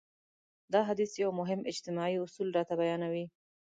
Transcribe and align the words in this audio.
دا 0.73 0.81
حديث 0.89 1.11
يو 1.23 1.31
مهم 1.39 1.59
اجتماعي 1.71 2.15
اصول 2.25 2.47
راته 2.55 2.73
بيانوي. 2.81 3.25